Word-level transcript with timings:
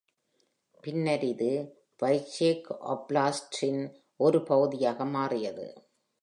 பின்னர் 0.83 1.23
இது 1.23 1.49
Vitebsk 1.99 2.65
oblast 2.93 3.61
இன் 3.61 3.83
ஒரு 4.19 4.41
பகுதியாக 4.43 5.05
மாறியது. 5.11 5.67